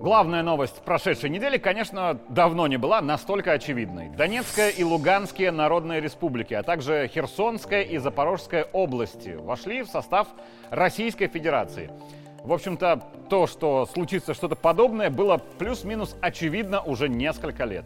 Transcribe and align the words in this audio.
Главная 0.00 0.44
новость 0.44 0.80
прошедшей 0.82 1.28
недели, 1.28 1.58
конечно, 1.58 2.20
давно 2.28 2.68
не 2.68 2.76
была 2.76 3.00
настолько 3.00 3.50
очевидной. 3.50 4.10
Донецкая 4.10 4.70
и 4.70 4.84
Луганские 4.84 5.50
народные 5.50 6.00
республики, 6.00 6.54
а 6.54 6.62
также 6.62 7.10
Херсонская 7.12 7.82
и 7.82 7.98
Запорожская 7.98 8.62
области 8.72 9.30
вошли 9.30 9.82
в 9.82 9.88
состав 9.88 10.28
Российской 10.70 11.26
Федерации. 11.26 11.90
В 12.44 12.52
общем-то, 12.52 13.02
то, 13.28 13.48
что 13.48 13.86
случится 13.86 14.34
что-то 14.34 14.54
подобное, 14.54 15.10
было 15.10 15.38
плюс-минус 15.58 16.14
очевидно 16.20 16.80
уже 16.80 17.08
несколько 17.08 17.64
лет. 17.64 17.84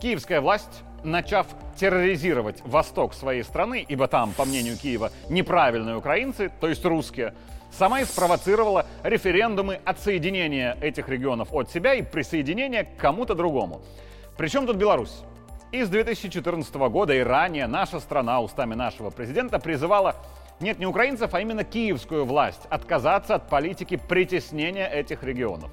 Киевская 0.00 0.40
власть, 0.40 0.84
начав 1.02 1.48
терроризировать 1.76 2.62
восток 2.64 3.14
своей 3.14 3.42
страны, 3.42 3.84
ибо 3.86 4.06
там, 4.06 4.32
по 4.32 4.44
мнению 4.44 4.76
Киева, 4.76 5.10
неправильные 5.28 5.96
украинцы, 5.96 6.52
то 6.60 6.68
есть 6.68 6.84
русские, 6.84 7.34
сама 7.70 8.00
и 8.00 8.04
спровоцировала 8.04 8.86
референдумы 9.02 9.80
отсоединения 9.84 10.76
этих 10.80 11.08
регионов 11.08 11.52
от 11.52 11.70
себя 11.70 11.94
и 11.94 12.02
присоединения 12.02 12.84
к 12.84 12.96
кому-то 12.96 13.34
другому. 13.34 13.82
Причем 14.36 14.66
тут 14.66 14.76
Беларусь? 14.76 15.22
И 15.72 15.82
с 15.82 15.88
2014 15.88 16.74
года 16.74 17.14
и 17.14 17.20
ранее 17.20 17.66
наша 17.66 18.00
страна 18.00 18.40
устами 18.40 18.74
нашего 18.74 19.10
президента 19.10 19.58
призывала 19.58 20.16
нет, 20.60 20.78
не 20.78 20.86
украинцев, 20.86 21.34
а 21.34 21.40
именно 21.40 21.62
киевскую 21.62 22.24
власть 22.24 22.62
отказаться 22.68 23.36
от 23.36 23.48
политики 23.48 23.96
притеснения 23.96 24.88
этих 24.88 25.22
регионов. 25.22 25.70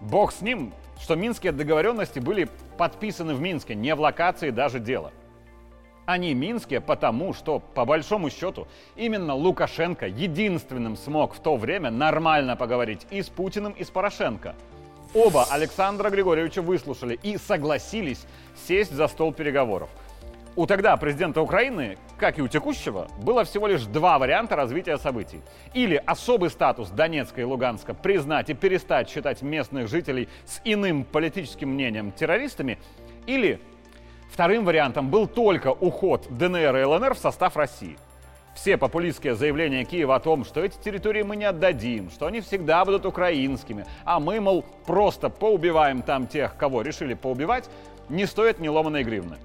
Бог 0.00 0.32
с 0.32 0.42
ним, 0.42 0.72
что 1.00 1.16
минские 1.16 1.52
договоренности 1.52 2.20
были 2.20 2.48
подписаны 2.78 3.34
в 3.34 3.40
Минске, 3.40 3.74
не 3.74 3.94
в 3.94 4.00
локации 4.00 4.50
даже 4.50 4.78
дела– 4.78 5.12
они 6.06 6.34
минские, 6.34 6.80
потому 6.80 7.34
что, 7.34 7.58
по 7.58 7.84
большому 7.84 8.30
счету, 8.30 8.66
именно 8.94 9.34
Лукашенко 9.34 10.06
единственным 10.06 10.96
смог 10.96 11.34
в 11.34 11.40
то 11.40 11.56
время 11.56 11.90
нормально 11.90 12.56
поговорить 12.56 13.06
и 13.10 13.22
с 13.22 13.28
Путиным, 13.28 13.72
и 13.72 13.84
с 13.84 13.90
Порошенко. 13.90 14.54
Оба 15.14 15.44
Александра 15.50 16.10
Григорьевича 16.10 16.62
выслушали 16.62 17.18
и 17.22 17.36
согласились 17.36 18.26
сесть 18.66 18.92
за 18.92 19.08
стол 19.08 19.32
переговоров. 19.32 19.90
У 20.54 20.66
тогда 20.66 20.96
президента 20.96 21.42
Украины, 21.42 21.98
как 22.16 22.38
и 22.38 22.42
у 22.42 22.48
текущего, 22.48 23.08
было 23.22 23.44
всего 23.44 23.66
лишь 23.66 23.82
два 23.82 24.18
варианта 24.18 24.56
развития 24.56 24.96
событий. 24.96 25.42
Или 25.74 26.02
особый 26.06 26.48
статус 26.48 26.88
Донецка 26.88 27.42
и 27.42 27.44
Луганска 27.44 27.92
признать 27.92 28.48
и 28.48 28.54
перестать 28.54 29.10
считать 29.10 29.42
местных 29.42 29.88
жителей 29.88 30.30
с 30.46 30.62
иным 30.64 31.04
политическим 31.04 31.70
мнением 31.70 32.10
террористами, 32.10 32.78
или 33.26 33.60
Вторым 34.30 34.64
вариантом 34.64 35.08
был 35.08 35.26
только 35.26 35.72
уход 35.72 36.26
ДНР 36.30 36.76
и 36.76 36.84
ЛНР 36.84 37.14
в 37.14 37.18
состав 37.18 37.56
России. 37.56 37.96
Все 38.54 38.78
популистские 38.78 39.34
заявления 39.34 39.84
Киева 39.84 40.14
о 40.14 40.20
том, 40.20 40.44
что 40.44 40.64
эти 40.64 40.78
территории 40.78 41.22
мы 41.22 41.36
не 41.36 41.44
отдадим, 41.44 42.10
что 42.10 42.26
они 42.26 42.40
всегда 42.40 42.84
будут 42.86 43.04
украинскими, 43.04 43.84
а 44.04 44.18
мы, 44.18 44.40
мол, 44.40 44.64
просто 44.86 45.28
поубиваем 45.28 46.00
там 46.00 46.26
тех, 46.26 46.56
кого 46.56 46.80
решили 46.80 47.12
поубивать, 47.12 47.68
не 48.08 48.24
стоят 48.24 48.58
ни 48.58 48.68
ломаной 48.68 49.04
гривны. 49.04 49.36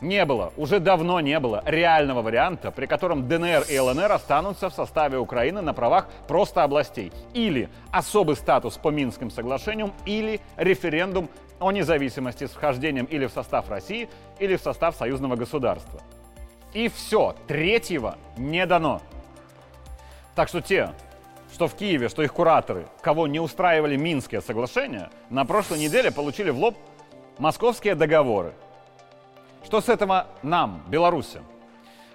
Не 0.00 0.24
было, 0.24 0.52
уже 0.56 0.80
давно 0.80 1.20
не 1.20 1.38
было 1.38 1.62
реального 1.66 2.22
варианта, 2.22 2.70
при 2.70 2.86
котором 2.86 3.28
ДНР 3.28 3.64
и 3.68 3.78
ЛНР 3.78 4.12
останутся 4.12 4.70
в 4.70 4.74
составе 4.74 5.18
Украины 5.18 5.60
на 5.60 5.74
правах 5.74 6.08
просто 6.26 6.62
областей. 6.62 7.12
Или 7.34 7.68
особый 7.90 8.36
статус 8.36 8.78
по 8.78 8.88
Минским 8.88 9.30
соглашениям, 9.30 9.92
или 10.06 10.40
референдум 10.56 11.28
о 11.60 11.70
независимости 11.70 12.46
с 12.46 12.50
вхождением 12.50 13.04
или 13.04 13.26
в 13.26 13.32
состав 13.32 13.70
России, 13.70 14.08
или 14.38 14.56
в 14.56 14.60
состав 14.60 14.96
союзного 14.96 15.36
государства. 15.36 16.00
И 16.72 16.88
все, 16.88 17.36
третьего 17.46 18.16
не 18.36 18.64
дано. 18.66 19.00
Так 20.34 20.48
что 20.48 20.60
те, 20.60 20.92
что 21.52 21.68
в 21.68 21.74
Киеве, 21.74 22.08
что 22.08 22.22
их 22.22 22.32
кураторы, 22.32 22.86
кого 23.02 23.26
не 23.26 23.40
устраивали 23.40 23.96
Минские 23.96 24.40
соглашения, 24.40 25.10
на 25.28 25.44
прошлой 25.44 25.78
неделе 25.78 26.10
получили 26.10 26.50
в 26.50 26.58
лоб 26.58 26.76
московские 27.38 27.94
договоры. 27.94 28.52
Что 29.64 29.80
с 29.80 29.88
этого 29.88 30.26
нам, 30.42 30.82
Беларуси? 30.88 31.40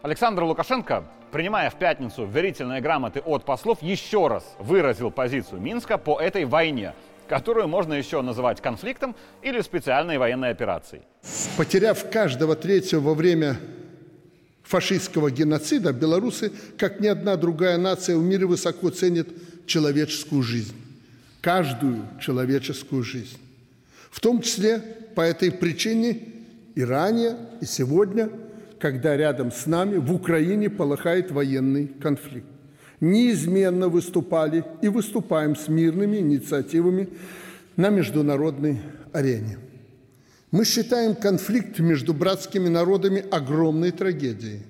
Александр 0.01 0.44
Лукашенко, 0.44 1.03
принимая 1.31 1.69
в 1.69 1.75
пятницу 1.75 2.25
верительные 2.25 2.81
грамоты 2.81 3.19
от 3.19 3.44
послов, 3.44 3.81
еще 3.81 4.27
раз 4.27 4.56
выразил 4.57 5.12
позицию 5.12 5.62
Минска 5.62 5.97
по 5.97 6.19
этой 6.19 6.45
войне, 6.45 6.94
которую 7.28 7.68
можно 7.68 7.94
еще 7.94 8.22
называть 8.22 8.62
конфликтом 8.62 9.16
или 9.41 9.62
специальной 9.62 10.18
военной 10.18 10.50
операцией. 10.50 11.03
Потеряв 11.58 12.09
каждого 12.09 12.56
третьего 12.56 13.02
во 13.02 13.13
время 13.13 13.58
фашистского 14.63 15.31
геноцида, 15.31 15.94
белорусы, 15.94 16.52
как 16.78 17.00
ни 17.00 17.08
одна 17.08 17.36
другая 17.36 17.78
нация 17.78 18.18
в 18.18 18.24
мире, 18.24 18.46
высоко 18.46 18.90
ценят 18.90 19.28
человеческую 19.66 20.41
жизнь. 20.44 20.75
Каждую 21.41 22.08
человеческую 22.19 23.03
жизнь. 23.03 23.38
В 24.09 24.19
том 24.19 24.42
числе 24.42 24.80
по 25.13 25.22
этой 25.22 25.52
причине 25.52 26.19
и 26.74 26.84
ранее, 26.84 27.38
и 27.62 27.66
сегодня, 27.66 28.30
когда 28.80 29.16
рядом 29.16 29.52
с 29.52 29.66
нами 29.66 29.97
в 29.97 30.13
Украине 30.13 30.69
полыхает 30.69 31.31
военный 31.31 31.88
конфликт 31.88 32.54
неизменно 33.05 33.88
выступали 33.88 34.66
и 34.81 34.88
выступаем 34.88 35.55
с 35.55 35.67
мирными 35.67 36.17
инициативами 36.17 37.09
на 37.75 37.89
международной 37.89 38.81
арене. 39.13 39.59
Мы 40.51 40.66
считаем 40.66 41.15
конфликт 41.15 41.79
между 41.79 42.13
братскими 42.13 42.67
народами 42.67 43.23
огромной 43.29 43.91
трагедией. 43.91 44.61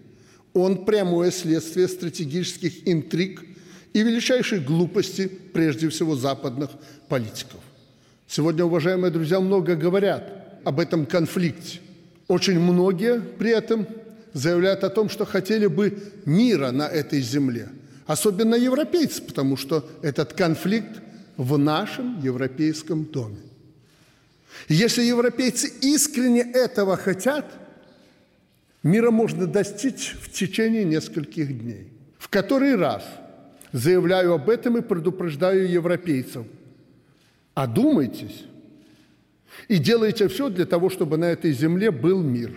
Он 0.54 0.86
прямое 0.86 1.32
следствие 1.32 1.88
стратегических 1.88 2.88
интриг 2.88 3.44
и 3.94 4.02
величайшей 4.02 4.60
глупости, 4.60 5.28
прежде 5.28 5.90
всего, 5.90 6.16
западных 6.16 6.72
политиков. 7.08 7.60
Сегодня, 8.28 8.66
уважаемые 8.66 9.12
друзья, 9.12 9.40
много 9.40 9.76
говорят 9.76 10.60
об 10.64 10.80
этом 10.80 11.06
конфликте. 11.06 11.80
Очень 12.28 12.60
многие 12.60 13.22
при 13.22 13.52
этом 13.52 13.88
заявляют 14.34 14.84
о 14.84 14.90
том, 14.90 15.10
что 15.10 15.26
хотели 15.26 15.68
бы 15.68 15.98
мира 16.26 16.72
на 16.72 16.88
этой 16.88 17.22
земле– 17.22 17.70
особенно 18.06 18.56
европейцы, 18.56 19.22
потому 19.22 19.58
что 19.58 19.88
этот 20.02 20.34
конфликт 20.34 21.02
в 21.38 21.58
нашем 21.58 22.20
европейском 22.22 23.06
доме. 23.06 23.42
Если 24.70 25.04
европейцы 25.04 25.72
искренне 25.82 26.42
этого 26.42 26.98
хотят, 26.98 27.46
мира 28.84 29.12
можно 29.12 29.48
достичь 29.48 30.16
в 30.22 30.32
течение 30.32 30.86
нескольких 30.86 31.60
дней. 31.60 31.92
В 32.18 32.30
который 32.30 32.76
раз 32.76 33.04
заявляю 33.72 34.34
об 34.34 34.50
этом 34.50 34.78
и 34.78 34.82
предупреждаю 34.82 35.70
европейцев. 35.70 36.46
Одумайтесь 37.54 38.46
и 39.68 39.78
делайте 39.78 40.28
все 40.28 40.50
для 40.50 40.66
того, 40.66 40.90
чтобы 40.90 41.18
на 41.18 41.26
этой 41.26 41.52
земле 41.52 41.92
был 41.92 42.22
мир. 42.22 42.54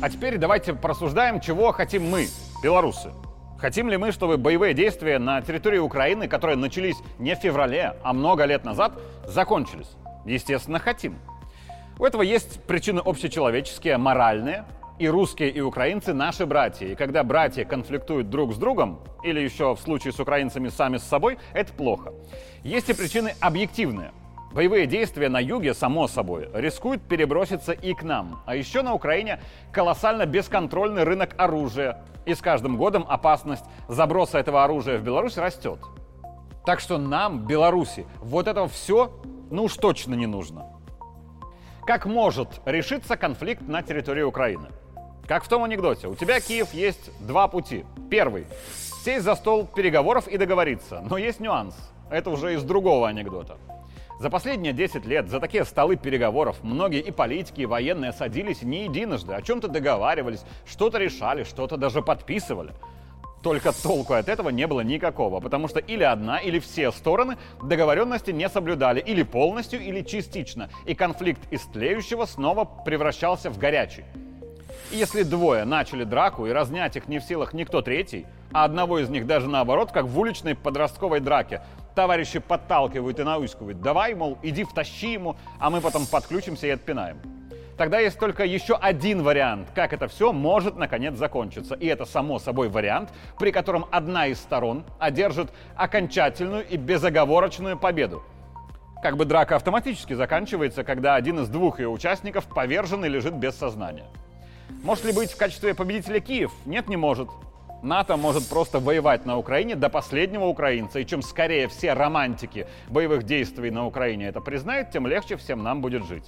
А 0.00 0.10
теперь 0.10 0.38
давайте 0.38 0.74
просуждаем, 0.74 1.40
чего 1.40 1.72
хотим 1.72 2.04
мы, 2.04 2.28
белорусы. 2.62 3.10
Хотим 3.60 3.90
ли 3.90 3.98
мы, 3.98 4.10
чтобы 4.10 4.38
боевые 4.38 4.72
действия 4.72 5.18
на 5.18 5.42
территории 5.42 5.78
Украины, 5.78 6.28
которые 6.28 6.56
начались 6.56 6.96
не 7.18 7.36
в 7.36 7.40
феврале, 7.40 7.94
а 8.02 8.14
много 8.14 8.44
лет 8.46 8.64
назад, 8.64 8.92
закончились? 9.26 9.90
Естественно, 10.24 10.78
хотим. 10.78 11.18
У 11.98 12.04
этого 12.06 12.22
есть 12.22 12.64
причины 12.64 13.00
общечеловеческие, 13.04 13.98
моральные. 13.98 14.64
И 14.98 15.08
русские, 15.08 15.50
и 15.50 15.60
украинцы 15.60 16.12
наши 16.12 16.44
братья. 16.44 16.86
И 16.86 16.94
когда 16.94 17.22
братья 17.22 17.64
конфликтуют 17.64 18.28
друг 18.28 18.54
с 18.54 18.56
другом, 18.56 19.00
или 19.24 19.40
еще 19.40 19.74
в 19.74 19.80
случае 19.80 20.12
с 20.12 20.20
украинцами 20.20 20.68
сами 20.68 20.98
с 20.98 21.04
собой, 21.04 21.38
это 21.54 21.72
плохо. 21.72 22.12
Есть 22.62 22.90
и 22.90 22.94
причины 22.94 23.34
объективные. 23.40 24.12
Боевые 24.52 24.86
действия 24.86 25.28
на 25.28 25.38
юге, 25.38 25.74
само 25.74 26.08
собой, 26.08 26.48
рискуют 26.52 27.02
переброситься 27.02 27.72
и 27.72 27.94
к 27.94 28.02
нам. 28.02 28.42
А 28.46 28.56
еще 28.56 28.82
на 28.82 28.94
Украине 28.94 29.40
колоссально 29.70 30.26
бесконтрольный 30.26 31.04
рынок 31.04 31.34
оружия. 31.38 32.02
И 32.26 32.34
с 32.34 32.40
каждым 32.40 32.76
годом 32.76 33.06
опасность 33.08 33.64
заброса 33.88 34.38
этого 34.38 34.64
оружия 34.64 34.98
в 34.98 35.02
Беларусь 35.02 35.38
растет. 35.38 35.78
Так 36.66 36.80
что 36.80 36.98
нам, 36.98 37.46
Беларуси, 37.46 38.06
вот 38.18 38.48
этого 38.48 38.68
все, 38.68 39.12
ну 39.50 39.64
уж 39.64 39.74
точно 39.76 40.14
не 40.14 40.26
нужно. 40.26 40.66
Как 41.86 42.04
может 42.04 42.60
решиться 42.64 43.16
конфликт 43.16 43.62
на 43.62 43.82
территории 43.82 44.22
Украины? 44.22 44.68
Как 45.26 45.44
в 45.44 45.48
том 45.48 45.62
анекдоте. 45.62 46.08
У 46.08 46.16
тебя, 46.16 46.40
Киев, 46.40 46.74
есть 46.74 47.10
два 47.24 47.46
пути. 47.46 47.84
Первый– 48.10 48.46
сесть 49.04 49.24
за 49.24 49.36
стол 49.36 49.66
переговоров 49.66 50.26
и 50.26 50.36
договориться. 50.36 51.02
Но 51.08 51.16
есть 51.18 51.38
нюанс. 51.38 51.76
Это 52.10 52.30
уже 52.30 52.54
из 52.54 52.64
другого 52.64 53.08
анекдота. 53.08 53.56
За 54.20 54.28
последние 54.28 54.74
10 54.74 55.06
лет 55.06 55.30
за 55.30 55.40
такие 55.40 55.64
столы 55.64 55.96
переговоров 55.96 56.58
многие 56.62 57.00
и 57.00 57.10
политики, 57.10 57.62
и 57.62 57.66
военные 57.66 58.12
садились 58.12 58.60
не 58.60 58.84
единожды, 58.84 59.32
о 59.32 59.40
чем-то 59.40 59.66
договаривались, 59.66 60.44
что-то 60.66 60.98
решали, 60.98 61.42
что-то 61.44 61.78
даже 61.78 62.02
подписывали. 62.02 62.72
Только 63.42 63.72
толку 63.72 64.12
от 64.12 64.28
этого 64.28 64.50
не 64.50 64.66
было 64.66 64.82
никакого, 64.82 65.40
потому 65.40 65.68
что 65.68 65.78
или 65.78 66.02
одна, 66.02 66.36
или 66.36 66.58
все 66.58 66.92
стороны 66.92 67.38
договоренности 67.62 68.30
не 68.30 68.46
соблюдали, 68.50 69.00
или 69.00 69.22
полностью, 69.22 69.80
или 69.80 70.02
частично, 70.02 70.68
и 70.84 70.94
конфликт 70.94 71.50
из 71.50 71.62
тлеющего 71.62 72.26
снова 72.26 72.66
превращался 72.66 73.48
в 73.48 73.56
горячий. 73.56 74.04
И 74.90 74.98
если 74.98 75.22
двое 75.22 75.64
начали 75.64 76.04
драку, 76.04 76.44
и 76.44 76.50
разнять 76.50 76.94
их 76.94 77.08
не 77.08 77.20
в 77.20 77.24
силах 77.24 77.54
никто 77.54 77.80
третий, 77.80 78.26
а 78.52 78.64
одного 78.64 78.98
из 78.98 79.08
них 79.08 79.26
даже 79.26 79.48
наоборот, 79.48 79.92
как 79.92 80.06
в 80.06 80.18
уличной 80.18 80.54
подростковой 80.54 81.20
драке, 81.20 81.62
товарищи 81.94 82.38
подталкивают 82.38 83.18
и 83.18 83.22
наускивают, 83.22 83.80
давай, 83.80 84.14
мол, 84.14 84.38
иди 84.42 84.64
втащи 84.64 85.12
ему, 85.12 85.36
а 85.58 85.70
мы 85.70 85.80
потом 85.80 86.06
подключимся 86.06 86.66
и 86.66 86.70
отпинаем 86.70 87.18
тогда 87.80 87.98
есть 87.98 88.18
только 88.18 88.44
еще 88.44 88.74
один 88.74 89.22
вариант, 89.22 89.70
как 89.74 89.94
это 89.94 90.06
все 90.06 90.34
может 90.34 90.76
наконец 90.76 91.14
закончиться. 91.14 91.74
И 91.76 91.86
это 91.86 92.04
само 92.04 92.38
собой 92.38 92.68
вариант, 92.68 93.08
при 93.38 93.52
котором 93.52 93.86
одна 93.90 94.26
из 94.26 94.38
сторон 94.38 94.84
одержит 94.98 95.50
окончательную 95.76 96.68
и 96.68 96.76
безоговорочную 96.76 97.78
победу. 97.78 98.22
Как 99.02 99.16
бы 99.16 99.24
драка 99.24 99.56
автоматически 99.56 100.12
заканчивается, 100.12 100.84
когда 100.84 101.14
один 101.14 101.38
из 101.40 101.48
двух 101.48 101.80
ее 101.80 101.88
участников 101.88 102.44
повержен 102.54 103.02
и 103.06 103.08
лежит 103.08 103.32
без 103.32 103.56
сознания. 103.56 104.04
Может 104.82 105.06
ли 105.06 105.12
быть 105.14 105.32
в 105.32 105.38
качестве 105.38 105.74
победителя 105.74 106.20
Киев? 106.20 106.52
Нет, 106.66 106.86
не 106.86 106.98
может. 106.98 107.30
НАТО 107.82 108.16
может 108.16 108.48
просто 108.48 108.78
воевать 108.78 109.26
на 109.26 109.38
Украине 109.38 109.74
до 109.74 109.88
последнего 109.88 110.44
украинца, 110.44 110.98
и 110.98 111.06
чем 111.06 111.22
скорее 111.22 111.68
все 111.68 111.94
романтики 111.94 112.66
боевых 112.88 113.22
действий 113.22 113.70
на 113.70 113.86
Украине 113.86 114.28
это 114.28 114.40
признают, 114.40 114.90
тем 114.90 115.06
легче 115.06 115.36
всем 115.36 115.62
нам 115.62 115.80
будет 115.80 116.06
жить. 116.06 116.24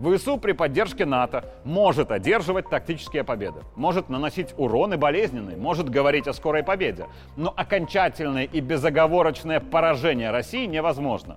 ВСУ 0.00 0.38
при 0.38 0.52
поддержке 0.52 1.04
НАТО 1.04 1.44
может 1.64 2.10
одерживать 2.10 2.70
тактические 2.70 3.22
победы, 3.22 3.60
может 3.76 4.08
наносить 4.08 4.54
урон 4.56 4.94
и 4.94 4.96
болезненный, 4.96 5.56
может 5.56 5.90
говорить 5.90 6.26
о 6.26 6.32
скорой 6.32 6.62
победе, 6.62 7.06
но 7.36 7.52
окончательное 7.54 8.44
и 8.44 8.60
безоговорочное 8.60 9.60
поражение 9.60 10.30
России 10.30 10.64
невозможно. 10.64 11.36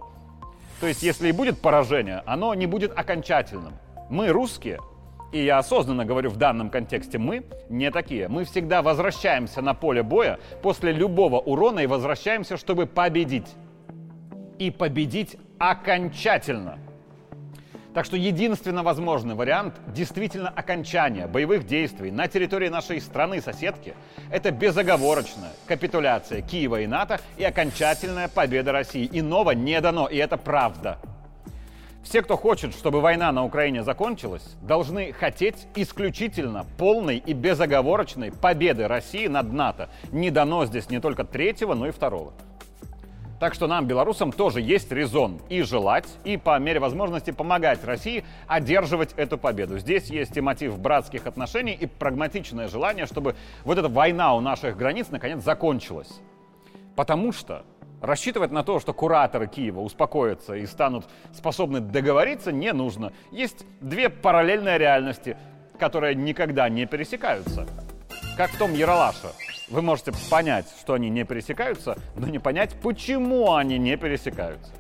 То 0.80 0.88
есть, 0.88 1.04
если 1.04 1.30
и 1.30 1.32
будет 1.34 1.62
поражение, 1.62 2.24
оно 2.26 2.54
не 2.54 2.66
будет 2.66 2.98
окончательным. 2.98 3.74
Мы, 4.10 4.30
русские, 4.30 4.80
и 5.34 5.44
я 5.44 5.58
осознанно 5.58 6.06
говорю 6.06 6.30
в 6.30 6.38
данном 6.38 6.70
контексте 6.70 7.18
мы, 7.18 7.44
не 7.68 7.92
такие. 7.92 8.28
Мы 8.28 8.46
всегда 8.46 8.82
возвращаемся 8.82 9.62
на 9.62 9.74
поле 9.74 10.04
боя 10.04 10.40
после 10.62 10.92
любого 10.92 11.40
урона 11.40 11.80
и 11.80 11.88
возвращаемся, 11.88 12.56
чтобы 12.56 12.86
победить. 12.86 13.48
И 14.60 14.70
победить 14.70 15.36
окончательно. 15.58 16.78
Так 17.96 18.06
что 18.06 18.16
единственно 18.16 18.82
возможный 18.84 19.36
вариант 19.36 19.76
действительно 19.88 20.50
окончания 20.50 21.28
боевых 21.28 21.66
действий 21.66 22.12
на 22.12 22.28
территории 22.28 22.70
нашей 22.70 23.02
страны-соседки– 23.02 23.96
это 24.32 24.52
безоговорочная 24.52 25.52
капитуляция 25.68 26.42
Киева 26.42 26.82
и 26.82 26.88
НАТО 26.88 27.20
и 27.38 27.44
окончательная 27.44 28.30
победа 28.30 28.72
России. 28.72 29.10
Иного 29.12 29.52
не 29.52 29.80
дано, 29.82 30.08
и 30.08 30.18
это 30.18 30.38
правда. 30.38 30.98
Все, 32.04 32.22
кто 32.22 32.36
хочет, 32.36 32.76
чтобы 32.76 33.00
война 33.00 33.32
на 33.32 33.46
Украине 33.46 33.82
закончилась, 33.82 34.44
должны 34.62 35.14
хотеть 35.14 35.68
исключительно 35.76 36.66
полной 36.78 37.18
и 37.18 37.34
безоговорочной 37.34 38.32
победы 38.32 38.88
России 38.88 39.28
над 39.28 39.54
НАТО. 39.54 39.90
Не 40.12 40.30
дано 40.30 40.66
здесь 40.66 40.90
не 40.90 41.00
только 41.00 41.24
третьего, 41.24 41.74
но 41.74 41.88
и 41.88 41.92
второго. 41.92 42.34
Так 43.40 43.54
что 43.54 43.68
нам, 43.68 43.88
белорусам, 43.88 44.32
тоже 44.32 44.62
есть 44.62 44.92
резон 44.92 45.42
и 45.50 45.64
желать, 45.64 46.08
и 46.24 46.38
по 46.38 46.58
мере 46.60 46.80
возможности 46.80 47.32
помогать 47.32 47.84
России 47.84 48.24
одерживать 48.48 49.14
эту 49.18 49.38
победу. 49.38 49.80
Здесь 49.80 50.10
есть 50.10 50.38
и 50.38 50.42
мотив 50.42 50.78
братских 50.80 51.26
отношений, 51.26 51.74
и 51.74 51.86
прагматичное 51.86 52.68
желание, 52.68 53.06
чтобы 53.06 53.36
вот 53.64 53.78
эта 53.78 53.90
война 53.90 54.36
у 54.36 54.40
наших 54.40 54.78
границ 54.78 55.08
наконец 55.10 55.44
закончилась. 55.44 56.22
Потому 56.96 57.32
что 57.32 57.66
рассчитывать 58.04 58.52
на 58.52 58.64
то, 58.64 58.80
что 58.80 58.94
кураторы 58.94 59.48
Киева 59.48 59.80
успокоятся 59.80 60.56
и 60.56 60.66
станут 60.66 61.06
способны 61.34 61.80
договориться, 61.80 62.52
не 62.52 62.74
нужно. 62.74 63.14
Есть 63.32 63.66
две 63.80 64.10
параллельные 64.10 64.78
реальности, 64.78 65.38
которые 65.80 66.14
никогда 66.14 66.68
не 66.68 66.86
пересекаются. 66.86 67.66
Как 68.38 68.52
в 68.52 68.58
том 68.58 68.74
Яралаше. 68.74 69.30
Вы 69.70 69.82
можете 69.82 70.12
понять, 70.30 70.68
что 70.82 70.94
они 70.94 71.10
не 71.10 71.24
пересекаются, 71.24 71.98
но 72.16 72.28
не 72.28 72.40
понять, 72.40 72.76
почему 72.82 73.54
они 73.54 73.78
не 73.78 73.96
пересекаются. 73.96 74.72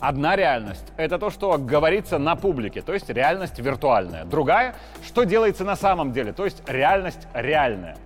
Одна 0.00 0.34
реальность— 0.34 0.84
это 0.96 1.18
то, 1.18 1.30
что 1.30 1.56
говорится 1.56 2.18
на 2.18 2.34
публике, 2.34 2.82
то 2.82 2.92
есть 2.92 3.08
реальность 3.08 3.58
виртуальная. 3.60 4.24
Другая— 4.24 4.74
что 5.06 5.22
делается 5.22 5.64
на 5.64 5.76
самом 5.76 6.12
деле, 6.12 6.32
то 6.32 6.44
есть 6.44 6.62
реальность 6.68 7.28
реальная. 7.32 7.96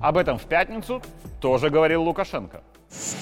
Об 0.00 0.16
этом 0.16 0.38
в 0.38 0.46
пятницу 0.46 1.02
тоже 1.40 1.68
говорил 1.68 2.02
Лукашенко. 2.02 2.62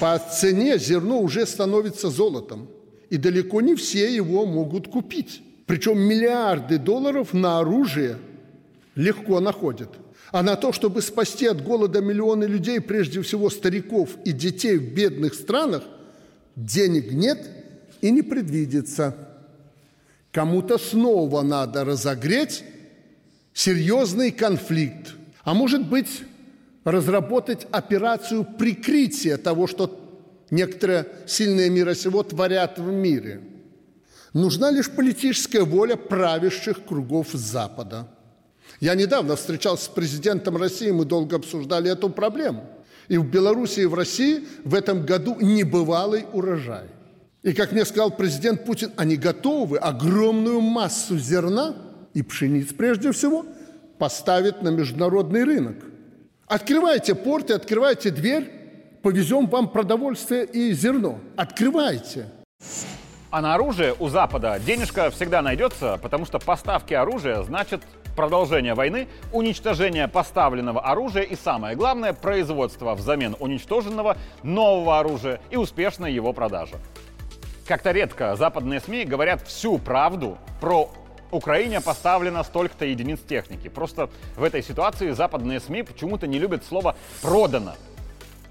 По 0.01 0.19
цене 0.19 0.79
зерно 0.79 1.21
уже 1.21 1.47
становится 1.47 2.11
золотом, 2.11 2.69
и 3.11 3.17
далеко 3.17 3.61
не 3.61 3.75
все 3.75 4.15
его 4.15 4.47
могут 4.47 4.89
купить. 4.89 5.43
Причем 5.67 5.99
миллиарды 5.99 6.79
долларов 6.79 7.35
на 7.35 7.59
оружие 7.59 8.19
легко 8.95 9.41
находят– 9.41 9.91
а 10.31 10.43
на 10.43 10.57
то, 10.57 10.73
чтобы 10.73 11.01
спасти 11.03 11.47
от 11.47 11.63
голода 11.63 12.01
миллионы 12.01 12.45
людей, 12.45 12.81
прежде 12.81 13.23
всего 13.23 13.49
стариков 13.49 14.11
и 14.25 14.33
детей 14.33 14.77
в 14.77 14.95
бедных 14.95 15.35
странах, 15.35 15.83
денег 16.55 17.13
нет 17.13 17.49
и 18.01 18.11
не 18.11 18.23
предвидится. 18.23 19.17
Кому-то 20.31 20.77
снова 20.77 21.43
надо 21.43 21.85
разогреть 21.85 22.63
серьезный 23.55 24.31
конфликт, 24.31 25.15
а 25.45 25.55
может 25.55 25.89
быть 25.89 26.23
разработать 26.91 27.67
операцию 27.71 28.45
прикрытия 28.45 29.37
того, 29.37 29.67
что 29.67 29.99
некоторые 30.51 31.07
сильные 31.27 31.71
мира 31.71 31.95
сего 31.95 32.23
творят 32.23 32.79
в 32.79 32.91
мире. 32.91 33.41
Нужна 34.33 34.71
лишь 34.71 34.91
политическая 34.91 35.63
воля 35.63 35.97
правящих 35.97 36.85
кругов 36.85 37.29
Запада– 37.33 38.09
я 38.81 38.95
недавно 38.95 39.35
встречался 39.37 39.87
с 39.87 39.89
президентом 39.89 40.57
России, 40.57 40.91
мы 40.91 41.05
долго 41.05 41.37
обсуждали 41.37 41.91
эту 41.91 42.11
проблему. 42.11 42.65
И 43.09 43.17
в 43.17 43.25
Беларуси, 43.25 43.81
и 43.81 43.87
в 43.87 43.95
России 43.95 44.47
в 44.65 44.75
этом 44.75 45.05
году 45.05 45.37
небывалый 45.41 46.27
урожай. 46.33 46.87
И, 47.43 47.53
как 47.55 47.73
мне 47.73 47.85
сказал 47.85 48.11
президент 48.11 48.65
Путин, 48.65 48.93
они 48.97 49.17
готовы 49.17 49.79
огромную 49.79 50.61
массу 50.61 51.19
зерна 51.19 51.75
и 52.15 52.23
пшениц, 52.23 52.73
прежде 52.73 53.11
всего, 53.13 53.47
поставить 53.99 54.63
на 54.63 54.69
международный 54.69 55.45
рынок. 55.45 55.77
Открывайте 56.49 57.15
порты, 57.15 57.53
открывайте 57.53 58.11
дверь, 58.11 58.51
повезем 59.03 59.49
вам 59.49 59.69
продовольствие 59.69 60.47
и 60.47 60.73
зерно. 60.73 61.19
Открывайте. 61.37 62.31
А 63.31 63.43
на 63.43 63.55
оружие 63.55 63.95
у 63.99 64.09
Запада 64.09 64.59
денежка 64.59 65.11
всегда 65.11 65.43
найдется, 65.43 65.99
потому 66.01 66.25
что 66.25 66.39
поставки 66.39 66.95
оружия 66.95 67.43
значит 67.43 67.83
продолжение 68.17 68.73
войны, 68.73 69.09
уничтожение 69.31 70.09
поставленного 70.09 70.81
оружия 70.81 71.23
и, 71.23 71.37
самое 71.37 71.77
главное, 71.77 72.15
производство 72.15 72.95
взамен 72.95 73.37
уничтоженного 73.39 74.17
нового 74.43 74.99
оружия 74.99 75.41
и 75.51 75.57
успешная 75.57 76.11
его 76.11 76.33
продажа. 76.33 76.77
Как-то 77.67 77.91
редко 77.91 78.35
западные 78.37 78.81
СМИ 78.81 79.05
говорят 79.05 79.47
всю 79.47 79.77
правду 79.77 80.39
про 80.63 80.91
Украине 81.31 81.81
поставлено 81.81 82.43
столько-то 82.43 82.85
единиц 82.85 83.21
техники. 83.21 83.69
Просто 83.69 84.11
в 84.37 84.43
этой 84.43 84.63
ситуации 84.63 85.11
западные 85.11 85.61
СМИ 85.61 85.83
почему-то 85.83 86.27
не 86.27 86.39
любят 86.39 86.65
слово 86.65 86.97
«продано». 87.23 87.75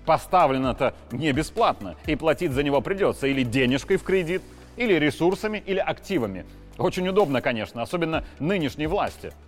Поставлено-то 0.06 0.94
не 1.12 1.32
бесплатно, 1.34 1.96
и 2.06 2.16
платить 2.16 2.54
за 2.54 2.64
него 2.64 2.80
придется 2.82 3.28
или 3.28 3.44
денежкой 3.44 3.98
в 3.98 4.04
кредит, 4.04 4.42
или 4.78 4.94
ресурсами, 4.94 5.62
или 5.66 5.80
активами. 5.80 6.46
Очень 6.78 7.08
удобно, 7.10 7.42
конечно, 7.42 7.82
особенно 7.82 8.24
нынешней 8.40 8.88
власти– 8.88 9.34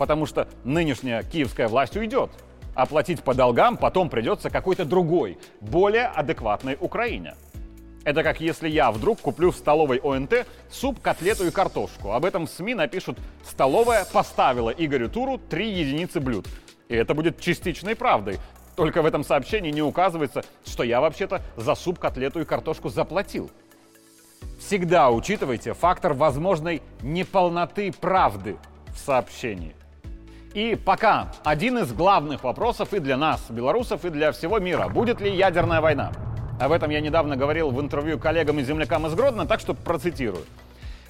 потому 0.00 0.24
что 0.24 0.48
нынешняя 0.64 1.22
киевская 1.22 1.68
власть 1.68 1.94
уйдет. 1.94 2.30
А 2.74 2.86
платить 2.86 3.22
по 3.22 3.34
долгам 3.34 3.76
потом 3.76 4.08
придется 4.08 4.48
какой-то 4.48 4.86
другой, 4.86 5.36
более 5.60 6.06
адекватной 6.06 6.78
Украине. 6.80 7.34
Это 8.04 8.22
как 8.22 8.40
если 8.40 8.68
я 8.68 8.90
вдруг 8.90 9.20
куплю 9.20 9.50
в 9.50 9.56
столовой 9.56 9.98
ОНТ 9.98 10.46
суп, 10.70 11.00
котлету 11.00 11.46
и 11.46 11.50
картошку. 11.50 12.12
Об 12.12 12.24
этом 12.24 12.46
в 12.46 12.50
СМИ 12.50 12.74
напишут 12.74 13.18
«Столовая 13.44 14.06
поставила 14.06 14.70
Игорю 14.70 15.08
Туру 15.08 15.38
три 15.38 15.70
единицы 15.70 16.20
блюд». 16.20 16.46
И 16.88 16.94
это 16.94 17.14
будет 17.14 17.40
частичной 17.40 17.94
правдой. 17.94 18.38
Только 18.74 19.02
в 19.02 19.06
этом 19.06 19.22
сообщении 19.22 19.70
не 19.70 19.82
указывается, 19.82 20.42
что 20.64 20.82
я 20.82 21.00
вообще-то 21.00 21.42
за 21.56 21.74
суп, 21.74 21.98
котлету 21.98 22.40
и 22.40 22.44
картошку 22.44 22.88
заплатил. 22.88 23.50
Всегда 24.58 25.10
учитывайте 25.10 25.74
фактор 25.74 26.14
возможной 26.14 26.82
неполноты 27.02 27.92
правды 27.92 28.56
в 28.88 28.98
сообщении. 28.98 29.74
И 30.54 30.74
пока 30.74 31.32
один 31.44 31.78
из 31.78 31.92
главных 31.92 32.42
вопросов 32.44 32.92
и 32.94 32.98
для 32.98 33.16
нас, 33.16 33.50
белорусов, 33.50 34.04
и 34.04 34.10
для 34.10 34.32
всего 34.32 34.58
мира. 34.58 34.88
Будет 34.88 35.20
ли 35.20 35.30
ядерная 35.30 35.80
война? 35.80 36.12
Об 36.60 36.72
этом 36.72 36.90
я 36.90 37.00
недавно 37.00 37.38
говорил 37.38 37.70
в 37.70 37.80
интервью 37.80 38.18
коллегам 38.18 38.58
и 38.58 38.62
землякам 38.62 39.06
из 39.06 39.14
Гродно, 39.14 39.46
так 39.46 39.60
что 39.60 39.72
процитирую. 39.72 40.44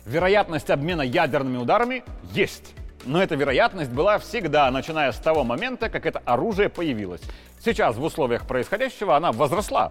Вероятность 0.07 0.71
обмена 0.71 1.03
ядерными 1.03 1.57
ударами 1.57 2.05
есть. 2.33 2.73
Но 3.05 3.21
эта 3.21 3.35
вероятность 3.35 3.91
была 3.91 4.21
всегда, 4.21 4.71
начиная 4.71 5.11
с 5.11 5.17
того 5.17 5.43
момента, 5.43 5.91
как 5.91 6.07
это 6.07 6.23
оружие 6.25 6.69
появилось. 6.69 7.21
Сейчас 7.65 7.97
в 7.97 8.03
условиях 8.05 8.47
происходящего 8.47 9.17
она 9.17 9.33
возросла. 9.33 9.91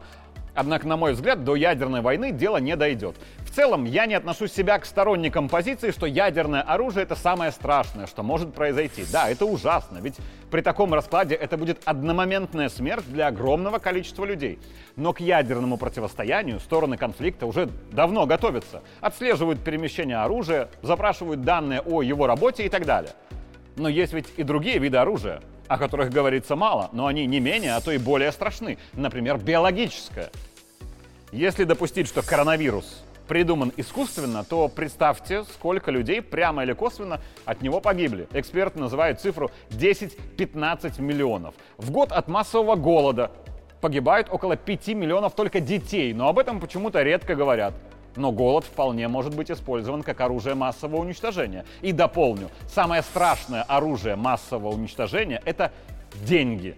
Однако, 0.60 0.86
на 0.90 0.98
мой 0.98 1.14
взгляд, 1.14 1.46
до 1.46 1.56
ядерной 1.56 2.02
войны 2.02 2.34
дело 2.34 2.58
не 2.58 2.76
дойдет. 2.76 3.16
В 3.46 3.50
целом, 3.50 3.86
я 3.86 4.06
не 4.08 4.16
отношу 4.16 4.48
себя 4.48 4.78
к 4.78 4.86
сторонникам 4.86 5.48
позиции, 5.48 5.92
что 5.92 6.06
ядерное 6.06 6.62
оружие 6.62 7.04
это 7.04 7.16
самое 7.16 7.54
страшное, 7.54 8.08
что 8.08 8.24
может 8.24 8.54
произойти. 8.54 9.06
Да, 9.10 9.30
это 9.30 9.46
ужасно, 9.46 10.00
ведь 10.00 10.18
при 10.52 10.60
таком 10.60 10.94
раскладе 10.94 11.36
это 11.36 11.56
будет 11.56 11.82
одномоментная 11.86 12.68
смерть 12.68 13.06
для 13.08 13.28
огромного 13.28 13.80
количества 13.80 14.26
людей. 14.26 14.60
Но 14.98 15.14
к 15.14 15.22
ядерному 15.22 15.78
противостоянию 15.78 16.60
стороны 16.60 16.98
конфликта 16.98 17.46
уже 17.46 17.70
давно 17.94 18.26
готовятся. 18.26 18.82
Отслеживают 19.00 19.64
перемещение 19.64 20.18
оружия, 20.18 20.68
запрашивают 20.82 21.40
данные 21.40 21.80
о 21.80 22.02
его 22.02 22.28
работе 22.28 22.66
и 22.66 22.70
так 22.70 22.86
далее. 22.86 23.12
Но 23.78 23.88
есть 23.88 24.12
ведь 24.12 24.28
и 24.36 24.44
другие 24.44 24.78
виды 24.80 24.98
оружия, 24.98 25.40
о 25.70 25.78
которых 25.78 26.10
говорится 26.10 26.58
мало, 26.58 26.90
но 26.92 27.06
они 27.06 27.26
не 27.28 27.40
менее, 27.40 27.76
а 27.76 27.80
то 27.80 27.92
и 27.92 27.98
более 27.98 28.34
страшны. 28.34 28.78
Например, 28.92 29.38
биологическое. 29.38 30.32
Если 31.32 31.64
допустить, 31.64 32.08
что 32.08 32.24
коронавирус 32.24 33.04
придуман 33.28 33.72
искусственно, 33.78 34.44
то 34.44 34.68
представьте, 34.68 35.44
сколько 35.44 35.92
людей 35.92 36.24
прямо 36.24 36.64
или 36.64 36.74
косвенно 36.74 37.22
от 37.46 37.62
него 37.62 37.80
погибли. 37.80 38.28
Эксперты 38.34 38.80
называют 38.80 39.22
цифру 39.22 39.52
10-15 39.70 41.00
миллионов. 41.00 41.54
В 41.78 41.92
год 41.92 42.12
от 42.12 42.28
массового 42.28 42.76
голода 42.76 43.32
погибают 43.80 44.30
около 44.32 44.56
5 44.56 44.88
миллионов 44.90 45.36
только 45.36 45.60
детей, 45.60 46.14
но 46.14 46.28
об 46.28 46.40
этом 46.40 46.60
почему-то 46.60 47.04
редко 47.04 47.36
говорят. 47.36 47.76
Но 48.16 48.32
голод 48.32 48.66
вполне 48.66 49.08
может 49.08 49.36
быть 49.36 49.52
использован 49.52 50.02
как 50.02 50.22
оружие 50.22 50.56
массового 50.56 51.00
уничтожения. 51.00 51.64
И 51.82 51.92
дополню, 51.92 52.50
самое 52.68 53.04
страшное 53.04 53.62
оружие 53.62 54.16
массового 54.16 54.74
уничтожения– 54.74 55.44
это 55.46 55.72
деньги. 56.26 56.76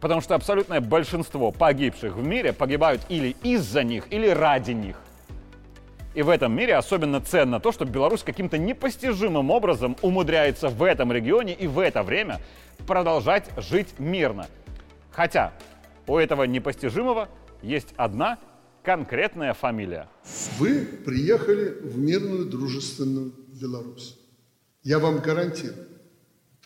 Потому 0.00 0.20
что 0.20 0.34
абсолютное 0.34 0.80
большинство 0.80 1.50
погибших 1.50 2.16
в 2.16 2.26
мире 2.26 2.52
погибают 2.52 3.02
или 3.08 3.36
из-за 3.42 3.82
них, 3.84 4.04
или 4.10 4.28
ради 4.28 4.72
них. 4.72 4.96
И 6.14 6.22
в 6.22 6.28
этом 6.28 6.52
мире 6.52 6.76
особенно 6.76 7.20
ценно 7.20 7.60
то, 7.60 7.70
что 7.70 7.84
Беларусь 7.84 8.22
каким-то 8.22 8.58
непостижимым 8.58 9.50
образом 9.50 9.96
умудряется 10.02 10.68
в 10.68 10.82
этом 10.82 11.12
регионе 11.12 11.54
и 11.54 11.66
в 11.66 11.78
это 11.78 12.02
время 12.02 12.40
продолжать 12.86 13.48
жить 13.56 13.98
мирно. 13.98 14.46
Хотя 15.12 15.52
у 16.06 16.16
этого 16.16 16.44
непостижимого 16.44 17.28
есть 17.62 17.94
одна 17.96 18.38
конкретная 18.82 19.54
фамилия. 19.54 20.08
Вы 20.58 20.80
приехали 21.04 21.68
в 21.82 21.98
мирную 21.98 22.46
дружественную 22.46 23.32
Беларусь. 23.60 24.18
Я 24.82 24.98
вам 24.98 25.18
гарантирую, 25.18 25.86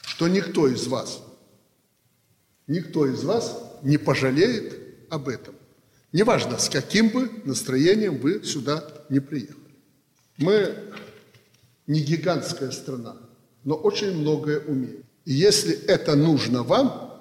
что 0.01 0.29
никто 0.29 0.69
из 0.69 0.87
вас, 0.87 1.23
никто 2.67 3.07
из 3.07 3.25
вас 3.25 3.79
не 3.83 3.99
пожалеет 3.99 4.79
об 5.11 5.29
этом. 5.29 5.55
Неважно, 6.13 6.59
с 6.59 6.69
каким 6.69 7.09
бы 7.09 7.31
настроением 7.45 8.19
вы 8.19 8.45
сюда 8.45 8.85
не 9.09 9.21
приехали. 9.21 9.59
Мы 10.39 10.75
не 11.87 12.01
гигантская 12.01 12.71
страна, 12.71 13.17
но 13.65 13.75
очень 13.75 14.17
многое 14.17 14.61
умеем. 14.61 15.05
И 15.25 15.33
если 15.33 15.75
это 15.87 16.15
нужно 16.17 16.63
вам, 16.63 17.21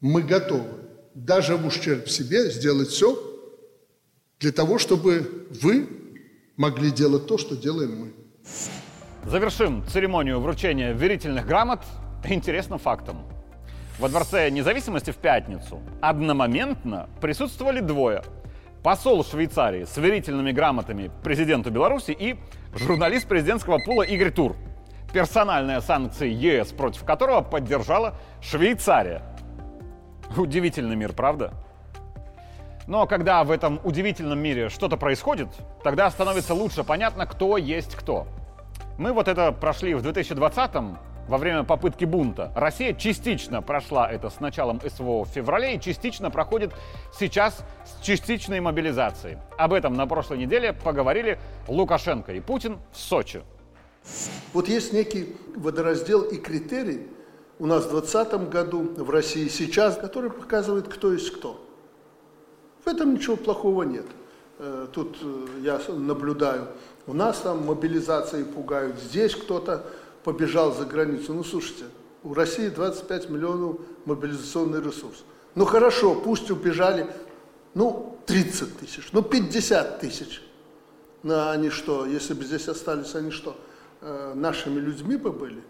мы 0.00 0.22
готовы 0.22 0.68
даже 1.14 1.56
в 1.56 1.66
ущерб 1.66 2.08
себе 2.08 2.50
сделать 2.50 2.88
все 2.88 3.18
для 4.38 4.52
того, 4.52 4.78
чтобы 4.78 5.48
вы 5.62 5.88
могли 6.56 6.90
делать 6.90 7.26
то, 7.26 7.38
что 7.38 7.56
делаем 7.56 7.96
мы. 7.96 8.12
Завершим 9.24 9.86
церемонию 9.88 10.40
вручения 10.40 10.92
верительных 10.92 11.46
грамот 11.46 11.80
интересным 12.28 12.78
фактом. 12.78 13.35
Во 13.98 14.10
Дворце 14.10 14.50
независимости 14.50 15.10
в 15.10 15.16
пятницу 15.16 15.80
одномоментно 16.02 17.08
присутствовали 17.22 17.80
двое. 17.80 18.22
Посол 18.82 19.24
Швейцарии 19.24 19.84
с 19.84 19.96
верительными 19.96 20.52
грамотами 20.52 21.10
президенту 21.24 21.70
Беларуси 21.70 22.10
и 22.10 22.36
журналист 22.74 23.26
президентского 23.26 23.78
пула 23.78 24.02
Игорь 24.02 24.32
Тур. 24.32 24.54
Персональные 25.14 25.80
санкции 25.80 26.28
ЕС, 26.28 26.72
против 26.72 27.04
которого 27.04 27.40
поддержала 27.40 28.14
Швейцария. 28.42 29.22
Удивительный 30.36 30.94
мир, 30.94 31.14
правда? 31.14 31.54
Но 32.86 33.06
когда 33.06 33.42
в 33.44 33.50
этом 33.50 33.80
удивительном 33.82 34.38
мире 34.38 34.68
что-то 34.68 34.98
происходит, 34.98 35.48
тогда 35.82 36.10
становится 36.10 36.52
лучше 36.52 36.84
понятно, 36.84 37.24
кто 37.26 37.56
есть 37.56 37.94
кто. 37.94 38.26
Мы 38.98 39.14
вот 39.14 39.26
это 39.26 39.52
прошли 39.52 39.94
в 39.94 40.06
2020-м, 40.06 40.98
во 41.28 41.38
время 41.38 41.64
попытки 41.64 42.04
бунта. 42.04 42.52
Россия 42.54 42.94
частично 42.94 43.62
прошла 43.62 44.10
это 44.10 44.30
с 44.30 44.40
началом 44.40 44.80
СВО 44.80 45.24
в 45.24 45.28
феврале 45.28 45.76
и 45.76 45.80
частично 45.80 46.30
проходит 46.30 46.72
сейчас 47.18 47.64
с 47.84 48.04
частичной 48.04 48.60
мобилизацией. 48.60 49.38
Об 49.58 49.72
этом 49.72 49.94
на 49.94 50.06
прошлой 50.06 50.38
неделе 50.38 50.72
поговорили 50.72 51.38
Лукашенко 51.68 52.32
и 52.32 52.40
Путин 52.40 52.78
в 52.92 52.98
Сочи. 52.98 53.42
Вот 54.52 54.68
есть 54.68 54.92
некий 54.92 55.36
водораздел 55.56 56.22
и 56.22 56.36
критерий 56.36 57.08
у 57.58 57.66
нас 57.66 57.84
в 57.84 57.90
2020 57.90 58.48
году 58.50 58.90
в 58.96 59.10
России 59.10 59.48
сейчас, 59.48 59.96
который 59.96 60.30
показывает, 60.30 60.88
кто 60.88 61.12
есть 61.12 61.30
кто. 61.30 61.62
В 62.84 62.88
этом 62.88 63.14
ничего 63.14 63.36
плохого 63.36 63.82
нет. 63.82 64.06
Э, 64.58 64.86
тут 64.92 65.16
э, 65.22 65.46
я 65.62 65.80
наблюдаю, 65.88 66.68
у 67.06 67.14
нас 67.14 67.38
там 67.38 67.66
мобилизации 67.66 68.42
пугают, 68.44 68.98
здесь 68.98 69.34
кто-то 69.34 69.84
побежал 70.26 70.74
за 70.74 70.84
границу. 70.84 71.32
Ну, 71.34 71.44
слушайте, 71.44 71.84
у 72.24 72.34
России 72.34 72.68
25 72.68 73.30
миллионов 73.30 73.76
мобилизационный 74.06 74.82
ресурс. 74.82 75.22
Ну, 75.54 75.64
хорошо, 75.64 76.16
пусть 76.16 76.50
убежали, 76.50 77.06
ну, 77.74 78.18
30 78.26 78.76
тысяч, 78.80 79.08
ну, 79.12 79.22
50 79.22 80.00
тысяч. 80.00 80.42
Но 81.22 81.50
они 81.50 81.70
что, 81.70 82.06
если 82.06 82.34
бы 82.34 82.42
здесь 82.44 82.66
остались, 82.66 83.14
они 83.14 83.30
что, 83.30 83.56
э, 84.00 84.32
нашими 84.34 84.80
людьми 84.80 85.16
бы 85.16 85.30
были? 85.30 85.62